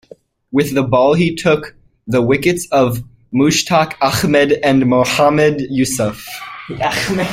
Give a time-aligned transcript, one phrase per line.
[0.51, 1.75] With the ball he took
[2.07, 3.03] the wickets of
[3.35, 6.25] Mushtaq Ahmed and Mohammad Yousuf.